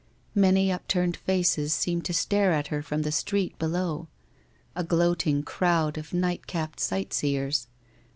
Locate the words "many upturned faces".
0.33-1.75